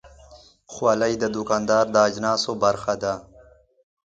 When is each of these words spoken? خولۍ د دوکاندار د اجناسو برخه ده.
خولۍ 0.73 1.13
د 1.19 1.23
دوکاندار 1.35 1.85
د 1.91 1.95
اجناسو 2.07 2.51
برخه 2.63 2.93
ده. 3.03 3.13